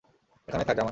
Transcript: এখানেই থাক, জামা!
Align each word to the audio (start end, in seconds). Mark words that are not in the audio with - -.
এখানেই 0.47 0.65
থাক, 0.67 0.75
জামা! 0.77 0.89